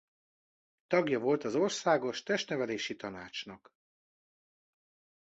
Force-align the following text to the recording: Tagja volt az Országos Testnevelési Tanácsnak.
Tagja 0.87 1.19
volt 1.19 1.43
az 1.43 1.55
Országos 1.55 2.23
Testnevelési 2.23 2.95
Tanácsnak. 2.95 3.73